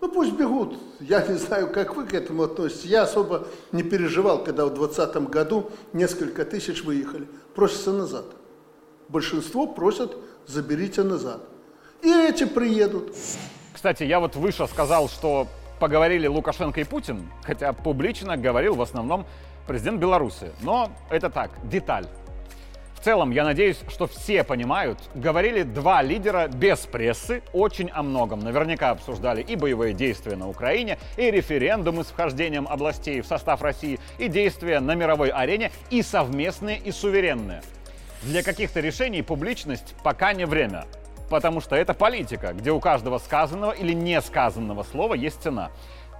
Ну 0.00 0.08
пусть 0.08 0.34
бегут. 0.34 0.78
Я 1.00 1.26
не 1.26 1.38
знаю, 1.38 1.72
как 1.72 1.96
вы 1.96 2.06
к 2.06 2.14
этому 2.14 2.44
относитесь. 2.44 2.84
Я 2.84 3.02
особо 3.02 3.48
не 3.72 3.82
переживал, 3.82 4.44
когда 4.44 4.66
в 4.66 4.74
2020 4.74 5.30
году 5.30 5.70
несколько 5.92 6.44
тысяч 6.44 6.84
выехали. 6.84 7.26
Просятся 7.56 7.90
назад. 7.90 8.26
Большинство 9.08 9.66
просят, 9.66 10.16
заберите 10.46 11.02
назад. 11.02 11.40
И 12.02 12.12
эти 12.12 12.44
приедут. 12.44 13.14
Кстати, 13.74 14.04
я 14.04 14.20
вот 14.20 14.36
выше 14.36 14.66
сказал, 14.66 15.10
что 15.10 15.48
поговорили 15.80 16.26
Лукашенко 16.26 16.80
и 16.80 16.84
Путин, 16.84 17.28
хотя 17.42 17.74
публично 17.74 18.38
говорил 18.38 18.76
в 18.76 18.80
основном 18.80 19.26
президент 19.66 20.00
Беларуси. 20.00 20.52
Но 20.62 20.90
это 21.10 21.28
так, 21.28 21.50
деталь 21.64 22.06
целом, 23.04 23.32
я 23.32 23.44
надеюсь, 23.44 23.76
что 23.88 24.06
все 24.06 24.44
понимают, 24.44 24.98
говорили 25.14 25.62
два 25.62 26.00
лидера 26.00 26.48
без 26.48 26.78
прессы 26.80 27.42
очень 27.52 27.90
о 27.90 28.02
многом. 28.02 28.40
Наверняка 28.40 28.90
обсуждали 28.90 29.42
и 29.42 29.56
боевые 29.56 29.92
действия 29.92 30.36
на 30.36 30.48
Украине, 30.48 30.98
и 31.18 31.30
референдумы 31.30 32.02
с 32.02 32.06
вхождением 32.06 32.66
областей 32.66 33.20
в 33.20 33.26
состав 33.26 33.60
России, 33.60 34.00
и 34.18 34.28
действия 34.28 34.80
на 34.80 34.94
мировой 34.94 35.28
арене, 35.28 35.70
и 35.90 36.00
совместные, 36.00 36.78
и 36.78 36.90
суверенные. 36.90 37.60
Для 38.22 38.42
каких-то 38.42 38.80
решений 38.80 39.20
публичность 39.20 39.94
пока 40.02 40.32
не 40.32 40.46
время. 40.46 40.86
Потому 41.28 41.60
что 41.60 41.76
это 41.76 41.94
политика, 41.94 42.52
где 42.52 42.70
у 42.70 42.80
каждого 42.80 43.18
сказанного 43.18 43.72
или 43.72 43.92
несказанного 43.92 44.82
слова 44.82 45.14
есть 45.14 45.42
цена. 45.42 45.70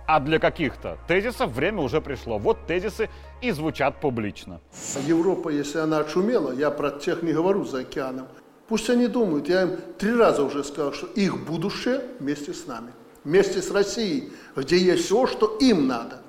А 0.07 0.21
для 0.21 0.39
каких-то 0.39 0.99
тезисов 1.09 1.51
время 1.53 1.81
уже 1.81 2.01
пришло. 2.01 2.39
Вот 2.39 2.67
тезисы 2.67 3.09
и 3.41 3.51
звучат 3.53 4.01
публично. 4.01 4.61
Европа, 5.07 5.49
если 5.49 5.79
она 5.79 5.99
отшумела, 5.99 6.53
я 6.53 6.71
про 6.71 6.91
тех 6.91 7.23
не 7.23 7.33
говорю 7.33 7.65
за 7.65 7.81
океаном, 7.81 8.27
пусть 8.69 8.91
они 8.91 9.07
думают, 9.07 9.49
я 9.49 9.63
им 9.63 9.79
три 9.99 10.15
раза 10.15 10.45
уже 10.45 10.63
сказал, 10.63 10.93
что 10.93 11.07
их 11.07 11.47
будущее 11.47 12.03
вместе 12.21 12.53
с 12.53 12.67
нами, 12.67 12.93
вместе 13.25 13.63
с 13.63 13.71
Россией, 13.71 14.33
где 14.57 14.77
есть 14.77 15.07
все, 15.07 15.27
что 15.27 15.57
им 15.61 15.87
надо. 15.87 16.21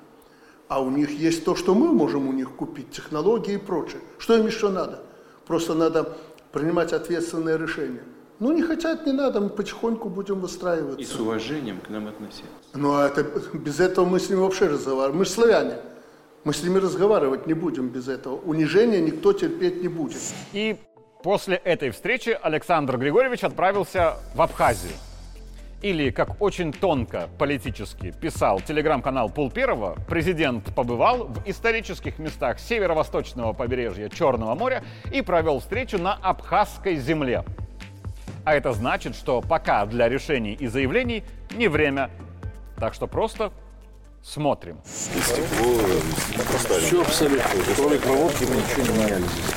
А 0.68 0.80
у 0.80 0.90
них 0.90 1.10
есть 1.10 1.44
то, 1.44 1.54
что 1.54 1.74
мы 1.74 1.92
можем 1.92 2.28
у 2.28 2.32
них 2.32 2.56
купить, 2.56 2.90
технологии 2.90 3.54
и 3.54 3.58
прочее. 3.58 4.00
Что 4.18 4.36
им 4.36 4.46
еще 4.46 4.68
надо? 4.70 5.00
Просто 5.46 5.74
надо 5.74 6.16
принимать 6.50 6.92
ответственные 6.92 7.58
решения. 7.58 8.02
Ну, 8.38 8.52
не 8.52 8.62
хотят, 8.62 9.06
не 9.06 9.12
надо, 9.12 9.40
мы 9.40 9.48
потихоньку 9.48 10.10
будем 10.10 10.40
выстраиваться. 10.40 11.00
И 11.00 11.04
с 11.04 11.18
уважением 11.18 11.80
к 11.80 11.88
нам 11.88 12.08
относиться. 12.08 12.44
Ну, 12.74 12.94
а 12.94 13.06
это, 13.06 13.22
без 13.54 13.80
этого 13.80 14.04
мы 14.04 14.20
с 14.20 14.28
ними 14.28 14.40
вообще 14.40 14.66
разговариваем. 14.66 15.18
Мы 15.18 15.24
же 15.24 15.30
славяне. 15.30 15.76
Мы 16.44 16.52
с 16.52 16.62
ними 16.62 16.78
разговаривать 16.78 17.46
не 17.46 17.54
будем 17.54 17.88
без 17.88 18.08
этого. 18.08 18.36
Унижения 18.36 19.00
никто 19.00 19.32
терпеть 19.32 19.82
не 19.82 19.88
будет. 19.88 20.20
И 20.52 20.76
после 21.22 21.56
этой 21.56 21.90
встречи 21.90 22.38
Александр 22.40 22.98
Григорьевич 22.98 23.42
отправился 23.42 24.16
в 24.34 24.42
Абхазию. 24.42 24.92
Или, 25.82 26.10
как 26.10 26.40
очень 26.40 26.72
тонко 26.72 27.28
политически 27.38 28.10
писал 28.10 28.60
телеграм-канал 28.60 29.30
Пул 29.30 29.50
Первого, 29.50 29.96
президент 30.08 30.74
побывал 30.74 31.24
в 31.24 31.42
исторических 31.46 32.18
местах 32.18 32.58
северо-восточного 32.58 33.52
побережья 33.52 34.08
Черного 34.08 34.54
моря 34.54 34.84
и 35.12 35.22
провел 35.22 35.60
встречу 35.60 35.98
на 35.98 36.14
Абхазской 36.14 36.96
земле. 36.96 37.44
А 38.46 38.54
это 38.54 38.72
значит, 38.72 39.16
что 39.16 39.40
пока 39.40 39.84
для 39.86 40.08
решений 40.08 40.54
и 40.54 40.68
заявлений 40.68 41.24
не 41.56 41.66
время. 41.66 42.10
Так 42.78 42.94
что 42.94 43.08
просто 43.08 43.50
смотрим. 44.22 44.78
стекло. 44.84 45.80
Все 46.78 47.02
абсолютно. 47.02 47.44
Кроме 47.74 47.98
проводки 47.98 48.44
мы 48.44 48.54
ничего 48.54 48.82
не 48.82 49.02
меняли 49.02 49.24
здесь. 49.24 49.56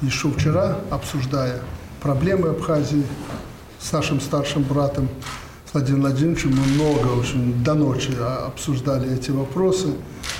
Еще 0.00 0.30
вчера, 0.30 0.78
обсуждая 0.90 1.60
проблемы 2.00 2.48
Абхазии 2.48 3.04
с 3.78 3.92
нашим 3.92 4.22
старшим 4.22 4.62
братом 4.62 5.10
Владимиром 5.72 6.02
Владимировичем, 6.02 6.50
мы 6.50 6.66
много, 6.66 7.20
очень 7.20 7.62
до 7.62 7.74
ночи 7.74 8.10
обсуждали 8.44 9.14
эти 9.14 9.30
вопросы. 9.30 9.94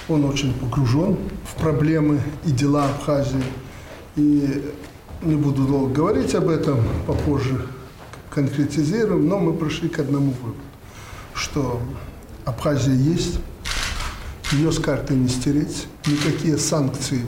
Он 0.09 0.25
очень 0.25 0.53
погружен 0.53 1.17
в 1.45 1.55
проблемы 1.61 2.21
и 2.45 2.51
дела 2.51 2.87
Абхазии. 2.87 3.45
И 4.17 4.73
не 5.23 5.37
буду 5.37 5.67
долго 5.67 5.95
говорить 5.95 6.35
об 6.35 6.49
этом, 6.49 6.81
попозже 7.07 7.65
конкретизируем, 8.29 9.29
но 9.29 9.39
мы 9.39 9.53
пришли 9.53 9.89
к 9.89 10.01
одному 10.01 10.33
выводу, 10.43 10.61
что 11.33 11.81
Абхазия 12.45 12.95
есть, 12.95 13.39
ее 14.51 14.73
с 14.73 14.81
карты 14.81 15.15
не 15.15 15.29
стереть, 15.29 15.87
никакие 16.07 16.59
санкции 16.59 17.25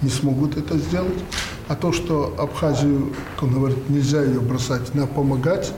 не 0.00 0.08
смогут 0.08 0.56
это 0.56 0.78
сделать. 0.78 1.22
А 1.68 1.76
то, 1.76 1.92
что 1.92 2.34
Абхазию, 2.38 3.12
как 3.34 3.44
он 3.44 3.54
говорит, 3.54 3.90
нельзя 3.90 4.22
ее 4.22 4.40
бросать, 4.40 4.94
надо 4.94 5.08
помогать, 5.08 5.74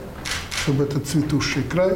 чтобы 0.65 0.85
этот 0.85 1.05
цветущий 1.05 1.61
край 1.61 1.95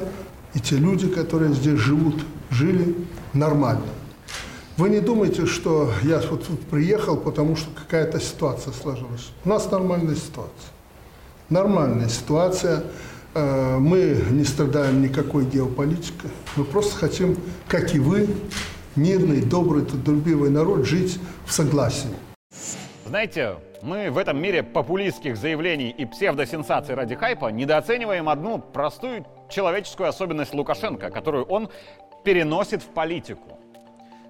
и 0.54 0.60
те 0.60 0.76
люди, 0.76 1.08
которые 1.08 1.54
здесь 1.54 1.80
живут, 1.80 2.24
жили 2.52 2.96
нормально. 3.34 3.88
Вы 4.78 4.90
не 4.90 5.00
думайте, 5.00 5.48
что 5.48 5.92
я 6.04 6.22
вот 6.30 6.48
приехал, 6.70 7.18
потому 7.18 7.56
что 7.56 7.68
какая-то 7.72 8.20
ситуация 8.20 8.72
сложилась. 8.72 9.32
У 9.44 9.50
нас 9.50 9.72
нормальная 9.72 10.16
ситуация. 10.16 10.72
Нормальная 11.50 12.10
ситуация. 12.10 12.84
Э, 13.34 13.78
Мы 13.80 14.24
не 14.30 14.44
страдаем 14.44 15.02
никакой 15.02 15.46
геополитикой. 15.46 16.30
Мы 16.56 16.64
просто 16.64 16.96
хотим, 16.96 17.38
как 17.68 17.96
и 17.96 18.00
вы, 18.00 18.30
мирный, 18.96 19.42
добрый, 19.42 19.84
трудолюбивый 19.84 20.52
народ, 20.52 20.86
жить 20.86 21.20
в 21.48 21.52
согласии. 21.54 22.10
Знаете, 23.10 23.56
мы 23.82 24.12
в 24.12 24.20
этом 24.20 24.40
мире 24.40 24.62
популистских 24.62 25.36
заявлений 25.36 25.90
и 25.90 26.06
псевдосенсаций 26.06 26.94
ради 26.94 27.16
хайпа 27.16 27.48
недооцениваем 27.48 28.30
одну 28.30 28.60
простую 28.60 29.26
человеческую 29.50 30.10
особенность 30.10 30.54
Лукашенко, 30.54 31.10
которую 31.10 31.46
он 31.46 31.72
переносит 32.24 32.84
в 32.84 32.86
политику. 32.90 33.58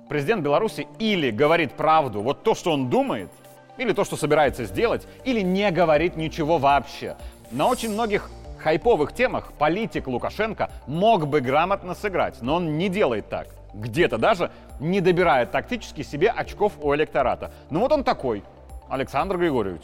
Президент 0.07 0.43
Беларуси 0.43 0.87
или 0.97 1.29
говорит 1.29 1.73
правду, 1.73 2.21
вот 2.21 2.43
то, 2.43 2.55
что 2.55 2.71
он 2.71 2.89
думает, 2.89 3.29
или 3.77 3.91
то, 3.91 4.05
что 4.05 4.15
собирается 4.15 4.63
сделать, 4.63 5.05
или 5.25 5.41
не 5.41 5.69
говорит 5.71 6.15
ничего 6.15 6.57
вообще. 6.57 7.17
На 7.51 7.67
очень 7.67 7.91
многих 7.91 8.31
хайповых 8.59 9.11
темах 9.11 9.51
политик 9.59 10.07
Лукашенко 10.07 10.71
мог 10.87 11.27
бы 11.27 11.41
грамотно 11.41 11.95
сыграть, 11.95 12.41
но 12.41 12.55
он 12.55 12.77
не 12.77 12.87
делает 12.87 13.27
так. 13.27 13.49
Где-то 13.73 14.17
даже 14.17 14.51
не 14.79 15.01
добирает 15.01 15.51
тактически 15.51 16.01
себе 16.01 16.29
очков 16.29 16.71
у 16.81 16.95
электората. 16.95 17.51
Ну 17.69 17.81
вот 17.81 17.91
он 17.91 18.05
такой, 18.05 18.41
Александр 18.89 19.37
Григорьевич. 19.37 19.83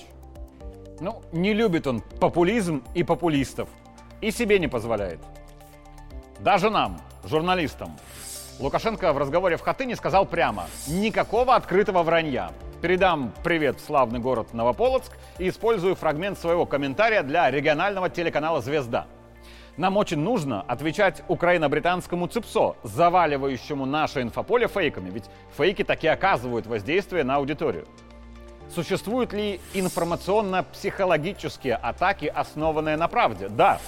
Ну, 1.00 1.22
не 1.32 1.54
любит 1.54 1.88
он 1.88 2.02
популизм 2.20 2.84
и 2.94 3.04
популистов. 3.04 3.70
И 4.22 4.32
себе 4.32 4.60
не 4.60 4.68
позволяет. 4.68 5.20
Даже 6.40 6.70
нам, 6.70 7.00
журналистам. 7.24 7.96
Лукашенко 8.60 9.14
в 9.14 9.18
разговоре 9.18 9.58
в 9.58 9.62
Хатыне 9.62 9.96
сказал 9.96 10.26
прямо, 10.26 10.66
никакого 10.88 11.56
открытого 11.56 12.04
вранья. 12.04 12.52
Передам 12.82 13.34
привет 13.44 13.80
в 13.80 13.86
славный 13.86 14.20
город 14.20 14.54
Новополоцк 14.54 15.12
и 15.38 15.50
использую 15.50 15.96
фрагмент 15.96 16.40
своего 16.40 16.66
комментария 16.66 17.24
для 17.24 17.52
регионального 17.52 18.10
телеканала 18.10 18.62
«Звезда». 18.62 19.08
Нам 19.78 19.98
очень 19.98 20.20
нужно 20.20 20.62
отвечать 20.62 21.22
украино-британскому 21.28 22.28
ЦИПСО, 22.28 22.78
заваливающему 22.84 23.86
наше 23.86 24.22
инфополе 24.22 24.68
фейками, 24.68 25.10
ведь 25.10 25.26
фейки 25.58 25.84
таки 25.84 26.08
оказывают 26.08 26.66
воздействие 26.66 27.26
на 27.26 27.36
аудиторию. 27.36 27.86
Существуют 28.74 29.34
ли 29.34 29.60
информационно-психологические 29.74 31.76
атаки, 31.76 32.26
основанные 32.26 32.98
на 32.98 33.08
правде? 33.08 33.50
Да. 33.50 33.80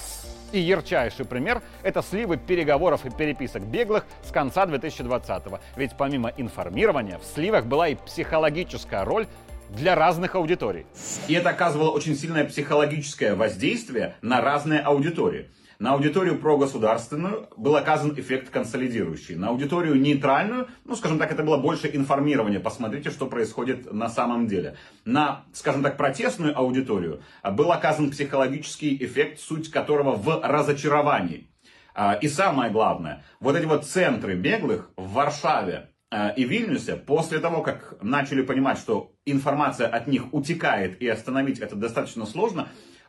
И 0.50 0.60
ярчайший 0.60 1.26
пример– 1.26 1.60
это 1.82 2.02
сливы 2.02 2.38
переговоров 2.38 3.04
и 3.04 3.10
переписок 3.10 3.64
беглых 3.64 4.06
с 4.22 4.30
конца 4.30 4.64
2020-го. 4.64 5.60
Ведь 5.76 5.94
помимо 5.98 6.32
информирования 6.36 7.18
в 7.18 7.24
сливах 7.24 7.66
была 7.66 7.88
и 7.88 7.96
психологическая 7.96 9.04
роль 9.04 9.26
для 9.68 9.94
разных 9.94 10.36
аудиторий. 10.36 10.86
И 11.26 11.34
это 11.34 11.50
оказывало 11.50 11.90
очень 11.90 12.16
сильное 12.16 12.44
психологическое 12.44 13.34
воздействие 13.34 14.14
на 14.22 14.40
разные 14.40 14.80
аудитории. 14.80 15.50
На 15.78 15.92
аудиторию 15.92 16.40
прогосударственную 16.40 17.48
был 17.56 17.76
оказан 17.76 18.12
эффект 18.18 18.50
консолидирующий. 18.50 19.36
На 19.36 19.50
аудиторию 19.50 19.94
нейтральную, 19.94 20.66
ну, 20.84 20.96
скажем 20.96 21.20
так, 21.20 21.30
это 21.30 21.44
было 21.44 21.56
больше 21.56 21.88
информирования. 21.92 22.58
Посмотрите, 22.58 23.10
что 23.10 23.26
происходит 23.26 23.92
на 23.92 24.08
самом 24.08 24.48
деле. 24.48 24.76
На, 25.04 25.44
скажем 25.52 25.84
так, 25.84 25.96
протестную 25.96 26.58
аудиторию 26.58 27.22
был 27.52 27.70
оказан 27.70 28.10
психологический 28.10 28.96
эффект, 29.04 29.38
суть 29.38 29.70
которого 29.70 30.16
в 30.16 30.40
разочаровании. 30.42 31.48
А, 31.94 32.14
И 32.14 32.26
самое 32.26 32.72
главное, 32.72 33.24
вот 33.38 33.54
эти 33.54 33.66
вот 33.66 33.86
центры 33.86 34.34
беглых 34.34 34.90
в 34.96 35.12
Варшаве 35.12 35.90
э, 36.10 36.34
и 36.34 36.42
Вильнюсе, 36.42 36.96
после 36.96 37.38
того, 37.38 37.62
как 37.62 37.98
начали 38.02 38.42
понимать, 38.42 38.78
что 38.78 39.12
информация 39.24 39.86
от 39.86 40.08
них 40.08 40.34
утекает 40.34 41.00
и 41.00 41.06
остановить 41.06 41.60
это 41.60 41.76
достаточно 41.76 42.26
сложно, 42.26 42.68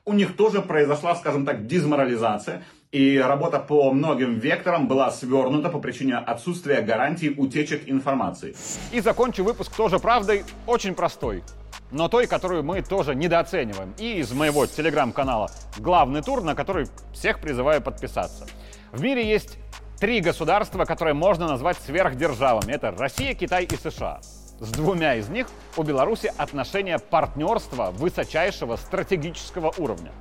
у 0.09 0.13
них 0.13 0.35
тоже 0.35 0.63
произошла, 0.63 1.15
скажем 1.15 1.45
так, 1.45 1.67
дезморализация, 1.67 2.63
и 2.91 3.19
работа 3.19 3.59
по 3.59 3.91
многим 3.91 4.39
векторам 4.39 4.87
была 4.87 5.11
свернута 5.11 5.69
по 5.69 5.77
причине 5.77 6.17
отсутствия 6.17 6.81
гарантий 6.81 7.29
утечек 7.29 7.87
информации. 7.87 8.55
И 8.91 9.01
закончу 9.01 9.43
выпуск 9.43 9.75
тоже 9.75 9.99
правдой, 9.99 10.45
очень 10.65 10.95
простой, 10.95 11.43
но 11.91 12.07
той, 12.07 12.25
которую 12.25 12.63
мы 12.63 12.81
тоже 12.81 13.13
недооцениваем. 13.13 13.93
И 13.99 14.15
из 14.15 14.31
моего 14.31 14.65
телеграм-канала 14.65 15.51
«Главный 15.77 16.23
тур», 16.23 16.41
на 16.41 16.55
который 16.55 16.87
всех 17.13 17.39
призываю 17.39 17.79
подписаться. 17.79 18.47
В 18.91 19.03
мире 19.03 19.29
есть 19.29 19.59
три 19.99 20.21
государства, 20.21 20.85
которые 20.85 21.13
можно 21.13 21.47
назвать 21.47 21.77
сверхдержавами. 21.85 22.71
Это 22.71 22.89
Россия, 22.97 23.35
Китай 23.35 23.65
и 23.65 23.75
США. 23.75 24.21
С 24.59 24.71
двумя 24.71 25.15
из 25.15 25.29
них 25.29 25.47
у 25.77 25.83
Беларуси 25.83 26.31
отношения 26.37 26.99
партнерства 26.99 27.91
высочайшего 27.91 28.75
стратегического 28.75 29.73
уровня. 29.77 30.11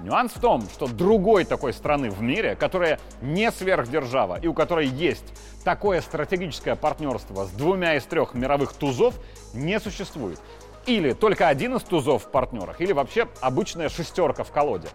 Нюанс 0.00 0.32
в 0.32 0.40
том, 0.40 0.62
что 0.62 0.86
другой 0.86 1.44
такой 1.44 1.72
страны 1.72 2.10
в 2.10 2.20
мире, 2.20 2.54
которая 2.54 2.98
не 3.22 3.50
сверхдержава 3.50 4.38
и 4.40 4.46
у 4.46 4.52
которой 4.52 4.86
есть 4.86 5.24
такое 5.64 6.00
стратегическое 6.00 6.76
партнерство 6.76 7.46
с 7.46 7.50
двумя 7.50 7.96
из 7.96 8.04
трех 8.04 8.34
мировых 8.34 8.74
тузов, 8.74 9.14
не 9.54 9.80
существует. 9.80 10.40
Или 10.84 11.12
только 11.12 11.48
один 11.48 11.76
из 11.76 11.82
тузов 11.82 12.24
в 12.24 12.30
партнерах, 12.30 12.80
или 12.80 12.92
вообще 12.92 13.28
обычная 13.40 13.88
шестерка 13.88 14.44
в 14.44 14.50
колоде. 14.50 14.88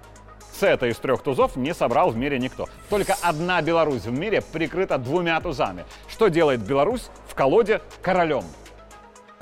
Сета 0.59 0.87
из 0.87 0.97
трех 0.97 1.23
тузов 1.23 1.55
не 1.55 1.73
собрал 1.73 2.09
в 2.09 2.17
мире 2.17 2.37
никто. 2.37 2.67
Только 2.89 3.15
одна 3.21 3.61
Беларусь 3.61 4.03
в 4.03 4.11
мире 4.11 4.41
прикрыта 4.41 4.97
двумя 4.97 5.39
тузами. 5.39 5.85
Что 6.07 6.27
делает 6.27 6.61
Беларусь 6.61 7.09
в 7.27 7.35
колоде 7.35 7.81
королем? 8.01 8.43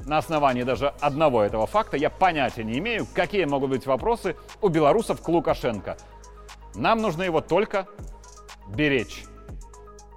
На 0.05 0.19
основании 0.19 0.61
даже 0.61 0.93
одного 1.01 1.41
этого 1.41 1.65
факта 1.65 1.97
я 1.97 2.11
понятия 2.11 2.63
не 2.63 2.77
имею, 2.77 3.07
какие 3.11 3.45
могут 3.45 3.71
быть 3.71 3.87
вопросы 3.87 4.35
у 4.61 4.67
белорусов 4.67 5.19
к 5.21 5.27
Лукашенко. 5.27 5.97
Нам 6.75 7.01
нужно 7.01 7.23
его 7.23 7.41
только 7.41 7.87
беречь. 8.67 9.23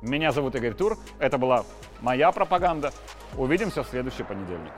Меня 0.02 0.30
зовут 0.30 0.54
Игорь 0.56 0.74
Тур, 0.74 0.98
это 1.18 1.38
была 1.38 1.64
моя 2.00 2.30
пропаганда. 2.32 2.92
Увидимся 3.36 3.82
в 3.82 3.88
следующий 3.88 4.24
понедельник. 4.24 4.72